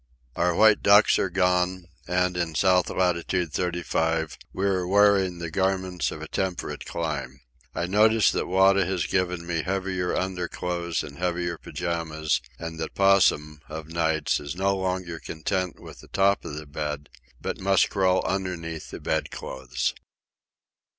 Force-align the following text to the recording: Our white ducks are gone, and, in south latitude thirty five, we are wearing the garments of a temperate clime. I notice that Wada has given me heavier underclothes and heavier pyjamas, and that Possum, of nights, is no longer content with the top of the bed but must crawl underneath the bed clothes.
Our 0.35 0.55
white 0.55 0.81
ducks 0.81 1.19
are 1.19 1.29
gone, 1.29 1.85
and, 2.07 2.35
in 2.35 2.55
south 2.55 2.89
latitude 2.89 3.53
thirty 3.53 3.83
five, 3.83 4.35
we 4.51 4.65
are 4.65 4.87
wearing 4.87 5.37
the 5.37 5.51
garments 5.51 6.09
of 6.11 6.23
a 6.23 6.27
temperate 6.27 6.85
clime. 6.87 7.41
I 7.75 7.85
notice 7.85 8.31
that 8.31 8.47
Wada 8.47 8.83
has 8.87 9.05
given 9.05 9.45
me 9.45 9.61
heavier 9.61 10.15
underclothes 10.15 11.03
and 11.03 11.19
heavier 11.19 11.59
pyjamas, 11.59 12.41
and 12.57 12.79
that 12.79 12.95
Possum, 12.95 13.59
of 13.69 13.89
nights, 13.89 14.39
is 14.39 14.55
no 14.55 14.75
longer 14.75 15.19
content 15.19 15.79
with 15.79 15.99
the 15.99 16.07
top 16.07 16.45
of 16.45 16.55
the 16.55 16.65
bed 16.65 17.07
but 17.39 17.59
must 17.61 17.91
crawl 17.91 18.25
underneath 18.25 18.89
the 18.89 18.99
bed 18.99 19.29
clothes. 19.29 19.93